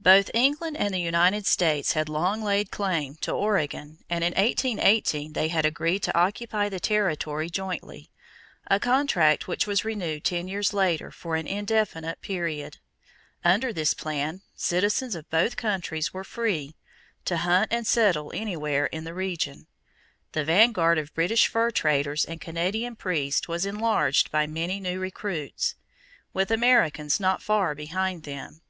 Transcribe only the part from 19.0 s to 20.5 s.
the region. The